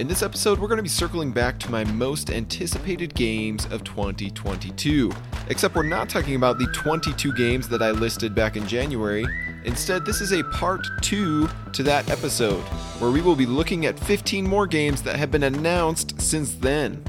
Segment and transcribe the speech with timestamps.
[0.00, 3.84] In this episode, we're going to be circling back to my most anticipated games of
[3.84, 5.12] 2022.
[5.48, 9.26] Except we're not talking about the 22 games that I listed back in January.
[9.66, 12.62] Instead, this is a part 2 to that episode,
[12.98, 17.04] where we will be looking at 15 more games that have been announced since then.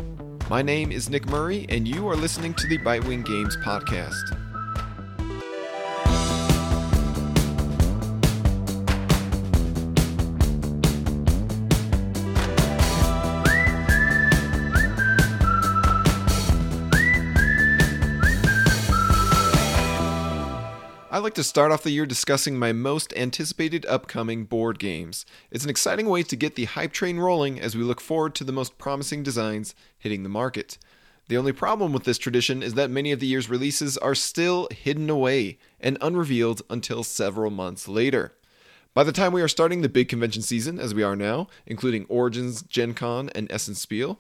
[0.50, 4.51] My name is Nick Murray, and you are listening to the Bitewing Games Podcast.
[21.32, 25.26] Like to start off the year discussing my most anticipated upcoming board games.
[25.50, 28.44] It's an exciting way to get the hype train rolling as we look forward to
[28.44, 30.78] the most promising designs hitting the market.
[31.30, 34.68] The only problem with this tradition is that many of the year's releases are still
[34.72, 38.34] hidden away and unrevealed until several months later.
[38.94, 42.08] By the time we are starting the big convention season, as we are now, including
[42.10, 44.20] Origins, Gen Con, and Essen Spiel,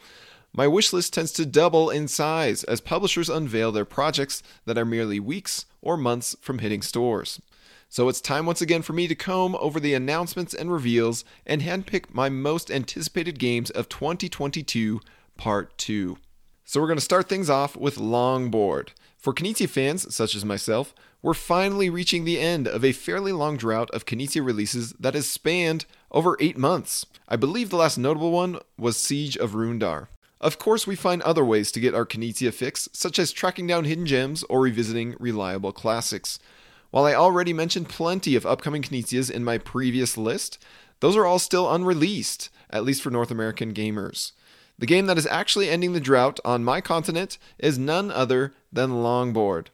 [0.53, 4.85] my wish list tends to double in size as publishers unveil their projects that are
[4.85, 7.41] merely weeks or months from hitting stores.
[7.87, 11.61] So it's time once again for me to comb over the announcements and reveals and
[11.61, 15.01] handpick my most anticipated games of 2022
[15.37, 16.17] Part 2.
[16.63, 18.89] So we're going to start things off with Longboard.
[19.17, 23.57] For Knizia fans, such as myself, we're finally reaching the end of a fairly long
[23.57, 27.05] drought of Knizia releases that has spanned over eight months.
[27.27, 30.07] I believe the last notable one was Siege of Runedar.
[30.41, 33.83] Of course, we find other ways to get our Knizia fix, such as tracking down
[33.83, 36.39] hidden gems or revisiting reliable classics.
[36.89, 40.57] While I already mentioned plenty of upcoming Knizias in my previous list,
[40.99, 44.31] those are all still unreleased, at least for North American gamers.
[44.79, 48.89] The game that is actually ending the drought on my continent is none other than
[48.89, 49.67] Longboard.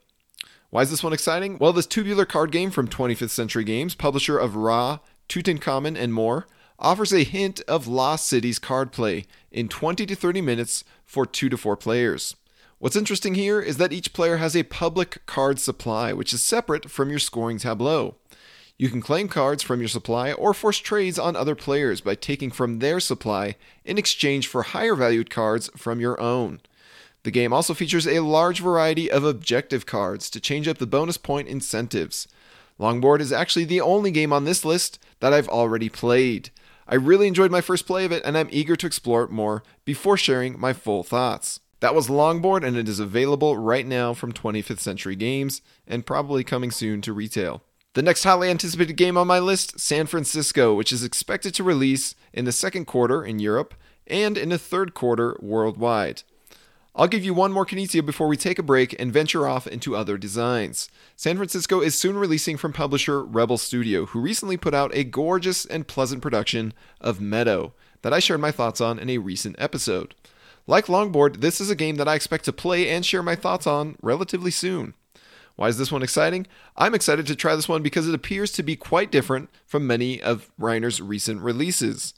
[0.70, 1.58] Why is this one exciting?
[1.60, 6.46] Well, this tubular card game from 25th Century Games, publisher of Ra, Tutankhamun, and more,
[6.80, 11.50] offers a hint of Lost Cities card play in 20 to 30 minutes for 2
[11.50, 12.36] to 4 players.
[12.80, 16.92] What's interesting here is that each player has a public card supply, which is separate
[16.92, 18.16] from your scoring tableau.
[18.78, 22.52] You can claim cards from your supply or force trades on other players by taking
[22.52, 26.62] from their supply in exchange for higher valued cards from your own.
[27.24, 31.18] The game also features a large variety of objective cards to change up the bonus
[31.18, 32.28] point incentives.
[32.80, 36.52] Longboard is actually the only game on this list that I've already played.
[36.88, 39.64] I really enjoyed my first play of it, and I'm eager to explore it more
[39.84, 41.60] before sharing my full thoughts.
[41.80, 46.44] That was Longboard, and it is available right now from 25th Century Games, and probably
[46.44, 47.62] coming soon to retail.
[47.94, 52.16] The next highly anticipated game on my list, San Francisco, which is expected to release
[52.32, 53.74] in the second quarter in Europe
[54.06, 56.24] and in the third quarter worldwide.
[57.00, 59.96] I'll give you one more Knizia before we take a break and venture off into
[59.96, 60.90] other designs.
[61.16, 65.64] San Francisco is soon releasing from publisher Rebel Studio, who recently put out a gorgeous
[65.64, 70.16] and pleasant production of Meadow that I shared my thoughts on in a recent episode.
[70.66, 73.68] Like Longboard, this is a game that I expect to play and share my thoughts
[73.68, 74.96] on relatively soon.
[75.56, 76.48] Why is this one exciting?
[76.76, 80.20] I'm excited to try this one because it appears to be quite different from many
[80.20, 82.16] of Reiner's recent releases.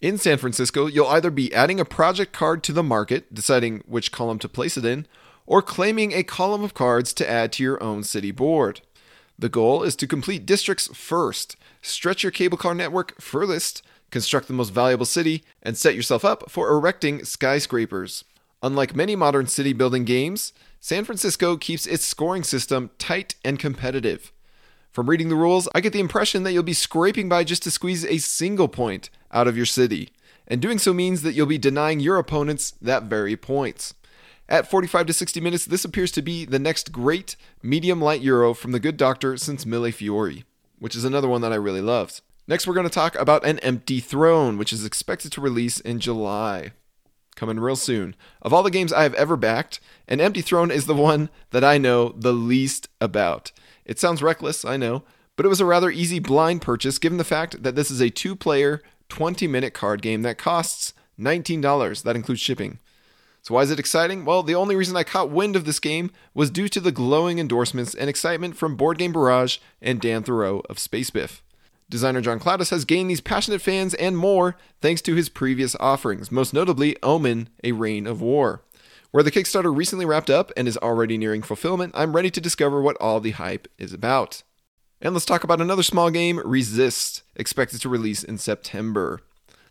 [0.00, 4.12] In San Francisco, you'll either be adding a project card to the market, deciding which
[4.12, 5.06] column to place it in,
[5.44, 8.80] or claiming a column of cards to add to your own city board.
[9.36, 13.82] The goal is to complete districts first, stretch your cable car network furthest,
[14.12, 18.24] construct the most valuable city, and set yourself up for erecting skyscrapers.
[18.62, 24.30] Unlike many modern city building games, San Francisco keeps its scoring system tight and competitive.
[24.92, 27.70] From reading the rules, I get the impression that you'll be scraping by just to
[27.72, 30.10] squeeze a single point out of your city,
[30.46, 33.94] and doing so means that you'll be denying your opponents that very points.
[34.48, 38.54] At 45 to 60 minutes, this appears to be the next great medium light Euro
[38.54, 40.44] from the good doctor since Mille Fiori,
[40.78, 42.22] which is another one that I really loved.
[42.46, 46.00] Next, we're going to talk about An Empty Throne, which is expected to release in
[46.00, 46.72] July.
[47.36, 48.16] Coming real soon.
[48.40, 51.62] Of all the games I have ever backed, An Empty Throne is the one that
[51.62, 53.52] I know the least about.
[53.84, 55.02] It sounds reckless, I know,
[55.36, 58.08] but it was a rather easy blind purchase given the fact that this is a
[58.08, 62.02] two player, 20 minute card game that costs $19.
[62.02, 62.78] That includes shipping.
[63.42, 64.24] So, why is it exciting?
[64.24, 67.38] Well, the only reason I caught wind of this game was due to the glowing
[67.38, 71.42] endorsements and excitement from Board Game Barrage and Dan Thurot of Space Biff.
[71.88, 76.30] Designer John Clowdus has gained these passionate fans and more thanks to his previous offerings,
[76.30, 78.62] most notably Omen, A Reign of War.
[79.10, 82.82] Where the Kickstarter recently wrapped up and is already nearing fulfillment, I'm ready to discover
[82.82, 84.42] what all the hype is about.
[85.00, 89.20] And let's talk about another small game, Resist, expected to release in September.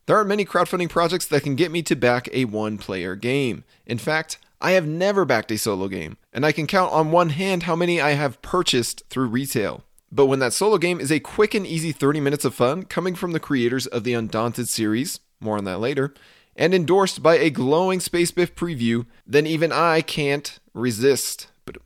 [0.06, 3.66] There aren't many crowdfunding projects that can get me to back a one player game.
[3.86, 7.32] In fact, I have never backed a solo game, and I can count on one
[7.32, 9.84] hand how many I have purchased through retail.
[10.10, 13.14] But when that solo game is a quick and easy 30 minutes of fun coming
[13.14, 16.14] from the creators of the Undaunted series, more on that later,
[16.56, 21.48] and endorsed by a glowing Space Biff preview, then even I can't resist.
[21.66, 21.78] But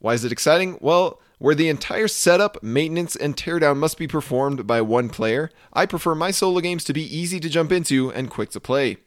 [0.00, 0.78] why is it exciting?
[0.80, 5.86] Well, where the entire setup, maintenance, and teardown must be performed by one player, I
[5.86, 8.98] prefer my solo games to be easy to jump into and quick to play.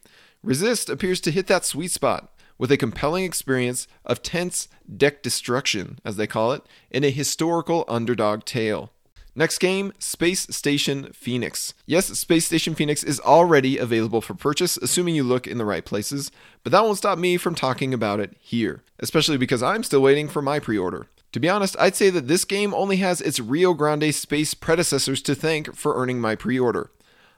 [0.42, 5.98] Resist appears to hit that sweet spot with a compelling experience of tense deck destruction,
[6.04, 8.92] as they call it, in a historical underdog tale.
[9.34, 11.72] Next game, Space Station Phoenix.
[11.86, 15.84] Yes, Space Station Phoenix is already available for purchase, assuming you look in the right
[15.84, 16.30] places,
[16.62, 20.28] but that won't stop me from talking about it here, especially because I'm still waiting
[20.28, 21.06] for my pre order.
[21.32, 25.22] To be honest, I'd say that this game only has its Rio Grande space predecessors
[25.22, 26.90] to thank for earning my pre order.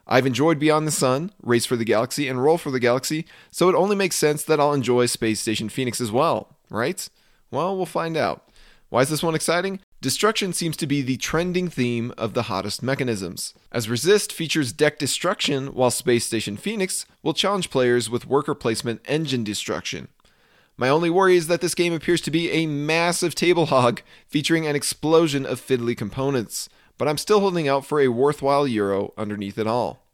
[0.06, 3.68] I've enjoyed Beyond the Sun, Race for the Galaxy, and Roll for the Galaxy, so
[3.68, 7.08] it only makes sense that I'll enjoy Space Station Phoenix as well, right?
[7.50, 8.48] Well, we'll find out.
[8.88, 9.80] Why is this one exciting?
[10.00, 13.54] Destruction seems to be the trending theme of the hottest mechanisms.
[13.70, 19.00] As Resist features deck destruction, while Space Station Phoenix will challenge players with worker placement
[19.06, 20.08] engine destruction.
[20.76, 24.66] My only worry is that this game appears to be a massive table hog featuring
[24.66, 29.58] an explosion of fiddly components, but I'm still holding out for a worthwhile Euro underneath
[29.58, 30.06] it all.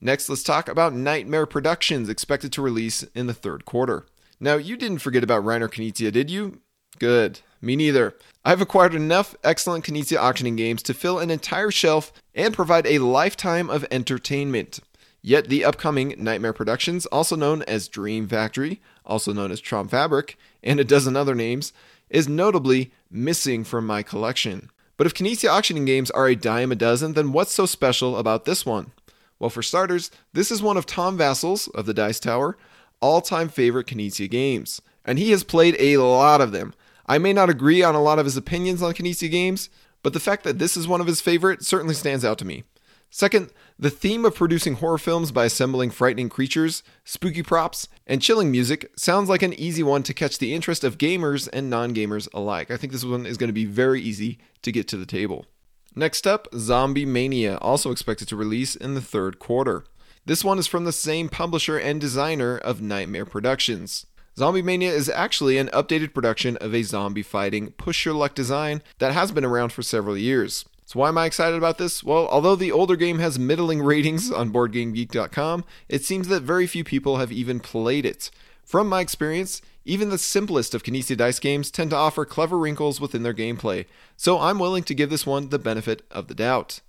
[0.00, 4.06] Next, let's talk about Nightmare Productions, expected to release in the third quarter.
[4.38, 6.60] Now, you didn't forget about Reiner Knizia, did you?
[6.98, 7.40] Good.
[7.60, 8.14] Me neither.
[8.44, 13.00] I've acquired enough excellent Knizia auctioning games to fill an entire shelf and provide a
[13.00, 14.78] lifetime of entertainment.
[15.20, 20.78] Yet the upcoming Nightmare Productions, also known as Dream Factory, also known as Traumfabrik, and
[20.78, 21.72] a dozen other names,
[22.10, 24.70] is notably missing from my collection.
[24.96, 28.44] But if Knizia auctioning games are a dime a dozen, then what's so special about
[28.44, 28.92] this one?
[29.38, 32.58] Well, for starters, this is one of Tom Vasel's, of the Dice Tower,
[33.00, 36.74] all time favorite Knizia games, and he has played a lot of them.
[37.06, 39.70] I may not agree on a lot of his opinions on Knizia games,
[40.02, 42.64] but the fact that this is one of his favorite certainly stands out to me.
[43.10, 48.50] Second, the theme of producing horror films by assembling frightening creatures, spooky props, and chilling
[48.50, 52.28] music sounds like an easy one to catch the interest of gamers and non gamers
[52.34, 52.70] alike.
[52.70, 55.46] I think this one is going to be very easy to get to the table.
[55.94, 59.84] Next up, Zombie Mania, also expected to release in the third quarter.
[60.26, 64.04] This one is from the same publisher and designer of Nightmare Productions.
[64.36, 68.82] Zombie Mania is actually an updated production of a zombie fighting push your luck design
[68.98, 70.66] that has been around for several years.
[70.88, 72.02] So why am I excited about this?
[72.02, 76.82] Well, although the older game has middling ratings on BoardGameGeek.com, it seems that very few
[76.82, 78.30] people have even played it.
[78.64, 83.02] From my experience, even the simplest of Knizia Dice games tend to offer clever wrinkles
[83.02, 83.84] within their gameplay,
[84.16, 86.80] so I'm willing to give this one the benefit of the doubt.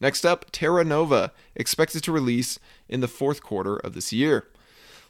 [0.00, 4.48] Next up, Terra Nova, expected to release in the fourth quarter of this year.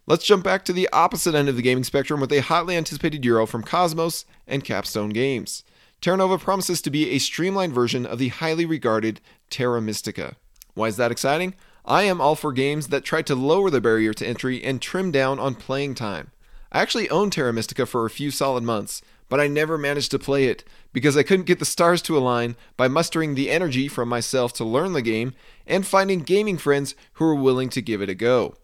[0.05, 3.25] Let's jump back to the opposite end of the gaming spectrum with a hotly anticipated
[3.25, 5.63] Euro from Kosmos and Capstone Games.
[6.01, 9.21] Terra Nova promises to be a streamlined version of the highly regarded
[9.51, 10.37] Terra Mystica.
[10.75, 11.55] Why is that exciting?
[11.85, 15.11] I am all for games that try to lower the barrier to entry and trim
[15.11, 16.33] down on playing time.
[16.73, 20.19] I actually owned Terra Mystica for a few solid months, but I never managed to
[20.19, 24.09] play it because I couldn't get the stars to align by mustering the energy from
[24.09, 25.33] myself to learn the game
[25.67, 28.55] and finding gaming friends who were willing to give it a go.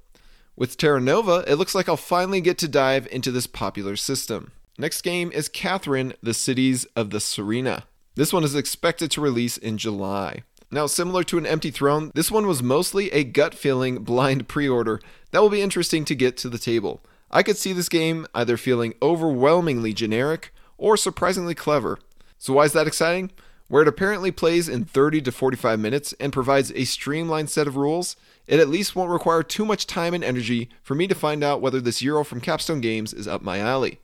[0.54, 4.52] With Terra Nova, it looks like I'll finally get to dive into this popular system.
[4.78, 7.82] Next game is Catherine, The Cities of the Tsarina.
[8.14, 10.44] This one is expected to release in July.
[10.70, 14.66] Now, similar to an Empty Throne, this one was mostly a gut feeling blind pre
[14.66, 14.98] order
[15.30, 17.02] that will be interesting to get to the table.
[17.30, 21.98] I could see this game either feeling overwhelmingly generic or surprisingly clever.
[22.38, 23.30] So, why is that exciting?
[23.68, 27.76] Where it apparently plays in 30 to 45 minutes and provides a streamlined set of
[27.76, 28.16] rules,
[28.46, 31.60] it at least won't require too much time and energy for me to find out
[31.60, 34.00] whether this Euro from Capstone Games is up my alley.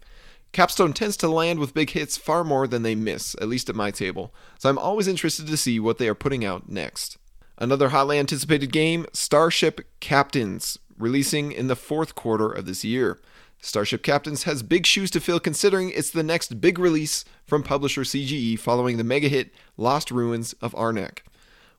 [0.53, 3.77] Capstone tends to land with big hits far more than they miss, at least at
[3.77, 7.19] my table, so I'm always interested to see what they are putting out next.
[7.59, 13.21] Another hotly anticipated game, Starship Captains, releasing in the fourth quarter of this year.
[13.61, 18.03] Starship Captains has big shoes to fill considering it's the next big release from publisher
[18.03, 21.19] CGE following the mega hit Lost Ruins of Arnak.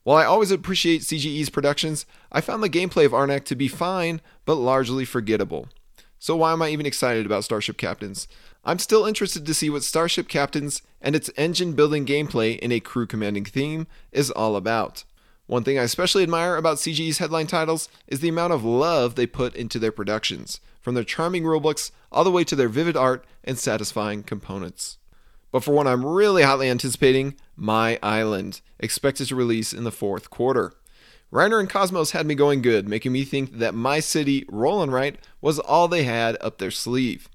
[0.03, 4.21] While I always appreciate CGE's productions, I found the gameplay of Arnak to be fine,
[4.45, 5.69] but largely forgettable.
[6.17, 8.27] So why am I even excited about Starship Captains?
[8.65, 12.81] I'm still interested to see what Starship Captains and its engine building gameplay in a
[12.81, 15.05] crew commanding theme is all about.
[15.47, 19.25] One thing I especially admire about CGE's headline titles is the amount of love they
[19.25, 23.25] put into their productions, from their charming rulebooks all the way to their vivid art
[23.43, 24.97] and satisfying components.
[25.51, 30.29] But for one I'm really hotly anticipating, My Island, expected to release in the fourth
[30.29, 30.73] quarter.
[31.31, 35.17] Reiner and Kosmos had me going good, making me think that My City, Roll Right
[35.41, 37.29] was all they had up their sleeve.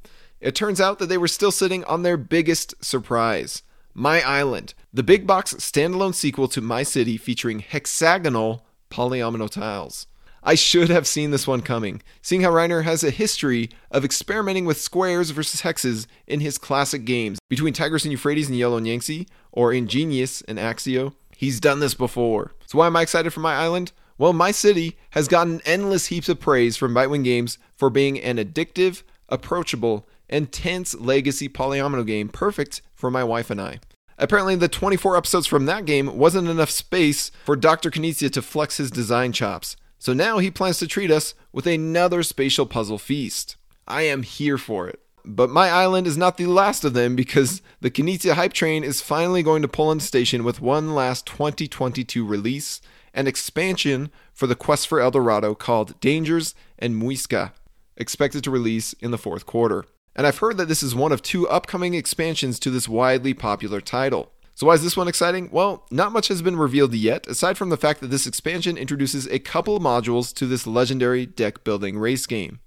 [0.45, 3.63] It turns out that they were still sitting on their biggest surprise
[3.95, 10.07] My Island, the big box standalone sequel to My City featuring hexagonal polyomino tiles.
[10.43, 14.67] I should have seen this one coming, seeing how Reiner has a history of experimenting
[14.67, 17.39] with squares versus hexes in his classic games.
[17.49, 21.95] Between Tigris and Euphrates and Yellow and Yangtze, or Ingenious and Axio, he's done this
[21.95, 22.53] before.
[22.67, 23.93] So why am I excited for my island?
[24.19, 28.37] Well, my city has gotten endless heaps of praise from Bitewing Games for being an
[28.37, 33.79] addictive, approachable, and tense legacy polyomino game perfect for my wife and I.
[34.19, 37.89] Apparently, the 24 episodes from that game wasn't enough space for Dr.
[37.89, 42.25] Knizia to flex his design chops, so now he plans to treat us with another
[42.25, 43.55] spatial puzzle feast.
[43.87, 45.01] I am here for it.
[45.25, 49.01] But my island is not the last of them because the Knizia hype train is
[49.01, 52.81] finally going to pull into station with one last 2022 release,
[53.15, 57.53] an expansion for the quest for El Dorado called Dangers and Muisca,
[57.97, 59.85] expected to release in the fourth quarter.
[60.17, 63.81] And I've heard that this is one of two upcoming expansions to this widely popular
[63.81, 64.31] title.
[64.55, 65.49] So, why is this one exciting?
[65.51, 69.27] Well, not much has been revealed yet, aside from the fact that this expansion introduces
[69.27, 72.61] a couple modules to this legendary deck building race game.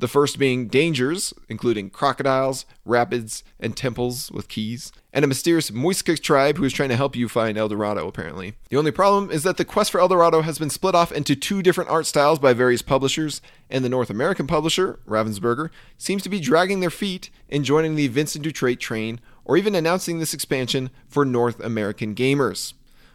[0.00, 6.18] The first being dangers, including crocodiles, rapids, and temples with keys, and a mysterious Muisca
[6.18, 8.54] tribe who is trying to help you find El Dorado, apparently.
[8.70, 11.36] The only problem is that the quest for El Dorado has been split off into
[11.36, 16.30] two different art styles by various publishers, and the North American publisher, Ravensburger, seems to
[16.30, 20.88] be dragging their feet in joining the Vincent Dutrait train or even announcing this expansion
[21.08, 22.72] for North American gamers.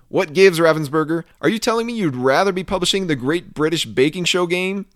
[0.08, 1.24] What gives, Ravensburger?
[1.42, 4.86] Are you telling me you'd rather be publishing the Great British Baking Show game?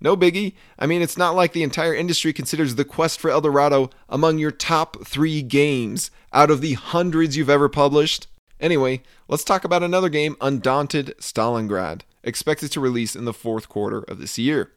[0.00, 0.54] No biggie.
[0.78, 4.38] I mean, it's not like the entire industry considers The Quest for El Dorado among
[4.38, 8.26] your top three games out of the hundreds you've ever published.
[8.60, 14.02] Anyway, let's talk about another game, Undaunted Stalingrad, expected to release in the fourth quarter
[14.02, 14.72] of this year.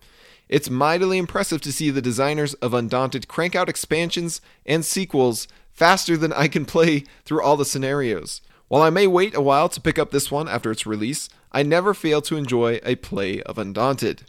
[0.50, 6.18] It's mightily impressive to see the designers of Undaunted crank out expansions and sequels faster
[6.18, 8.42] than I can play through all the scenarios.
[8.68, 11.63] While I may wait a while to pick up this one after its release, I
[11.63, 14.24] never fail to enjoy a play of Undaunted.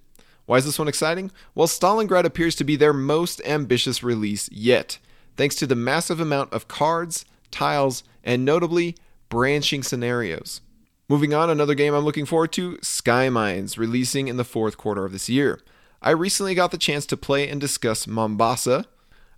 [0.47, 1.31] Why is this one exciting?
[1.55, 4.99] Well, Stalingrad appears to be their most ambitious release yet,
[5.37, 8.97] thanks to the massive amount of cards, tiles, and notably,
[9.29, 10.61] branching scenarios.
[11.09, 15.05] Moving on, another game I'm looking forward to Sky Mines, releasing in the fourth quarter
[15.05, 15.61] of this year.
[16.01, 18.87] I recently got the chance to play and discuss Mombasa.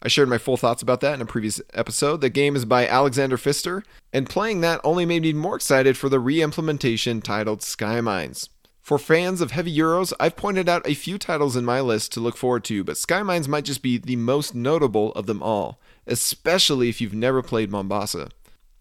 [0.02, 2.20] I shared my full thoughts about that in a previous episode.
[2.20, 3.82] The game is by Alexander Pfister,
[4.12, 8.48] and playing that only made me more excited for the re implementation titled Sky Mines.
[8.86, 12.20] For fans of heavy Euros, I've pointed out a few titles in my list to
[12.20, 15.80] look forward to, but Sky Mines might just be the most notable of them all,
[16.06, 18.28] especially if you've never played Mombasa.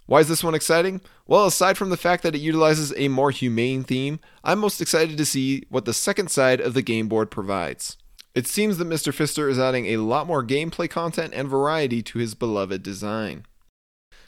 [0.06, 1.02] Why is this one exciting?
[1.26, 5.18] Well, aside from the fact that it utilizes a more humane theme, I'm most excited
[5.18, 7.98] to see what the second side of the game board provides.
[8.36, 9.12] It seems that Mr.
[9.12, 13.48] Pfister is adding a lot more gameplay content and variety to his beloved design.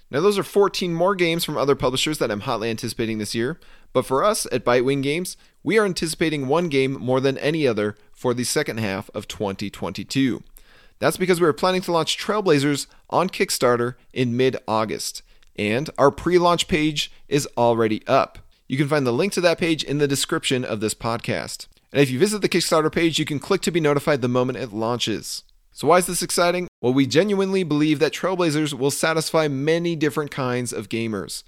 [0.09, 3.59] Now, those are 14 more games from other publishers that I'm hotly anticipating this year,
[3.91, 7.97] but for us at Bitewing Games, we are anticipating one game more than any other
[8.13, 10.43] for the second half of 2022.
[10.99, 15.23] That's because we are planning to launch Trailblazers on Kickstarter in mid August,
[15.57, 18.39] and our pre launch page is already up.
[18.67, 21.67] You can find the link to that page in the description of this podcast.
[21.91, 24.57] And if you visit the Kickstarter page, you can click to be notified the moment
[24.57, 25.43] it launches.
[25.77, 26.67] So, why is this exciting?
[26.81, 31.43] Well, we genuinely believe that Trailblazers will satisfy many different kinds of gamers.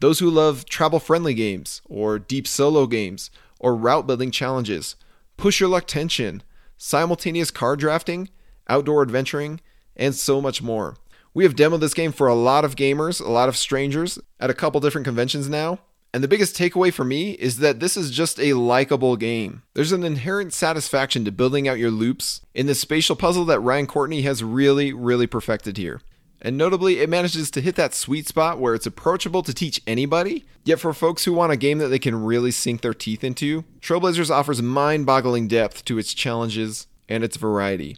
[0.00, 4.96] Those who love travel friendly games, or deep solo games, or route building challenges,
[5.36, 6.42] push your luck tension,
[6.78, 8.30] simultaneous card drafting,
[8.70, 9.60] outdoor adventuring,
[9.94, 10.96] and so much more.
[11.34, 14.48] We have demoed this game for a lot of gamers, a lot of strangers, at
[14.48, 15.80] a couple different conventions now,
[16.14, 19.62] and the biggest takeaway for me is that this is just a likable game.
[19.74, 23.88] There's an inherent satisfaction to building out your loops in the spatial puzzle that Ryan
[23.88, 26.02] Courtney has really, really perfected here.
[26.40, 30.44] And notably, it manages to hit that sweet spot where it's approachable to teach anybody,
[30.64, 33.64] yet for folks who want a game that they can really sink their teeth into,
[33.80, 37.96] Trailblazers offers mind boggling depth to its challenges and its variety.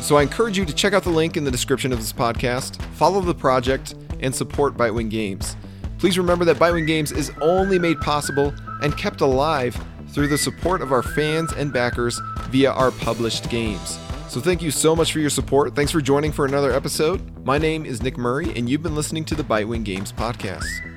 [0.00, 2.80] So I encourage you to check out the link in the description of this podcast,
[2.94, 5.56] follow the project, and support Bitewing Games.
[6.02, 10.82] Please remember that Bitewing Games is only made possible and kept alive through the support
[10.82, 14.00] of our fans and backers via our published games.
[14.26, 15.76] So thank you so much for your support.
[15.76, 17.22] Thanks for joining for another episode.
[17.46, 20.91] My name is Nick Murray, and you've been listening to the Bitewing Games podcast.